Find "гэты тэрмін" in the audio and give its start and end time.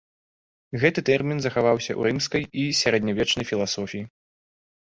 0.83-1.39